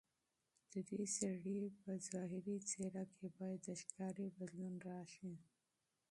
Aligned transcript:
ددې 0.73 1.03
سړي 1.17 1.59
په 1.81 1.91
ظاهري 2.09 2.57
څېره 2.69 3.03
کې 3.13 3.25
باید 3.37 3.59
د 3.67 3.69
ښکاري 3.81 4.27
بدلون 4.37 4.75
راشي. 4.89 5.33